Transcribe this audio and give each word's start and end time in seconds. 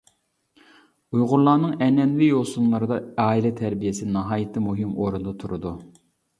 ئۇيغۇرلارنىڭ 1.15 1.75
ئەنئەنىۋى 1.87 2.31
يوسۇنلىرىدا 2.31 2.99
ئائىلە 3.27 3.53
تەربىيەسى 3.63 4.11
ناھايىتى 4.19 4.67
مۇھىم 4.67 4.99
ئورۇندا 4.99 5.39
تۇرىدۇ. 5.45 5.79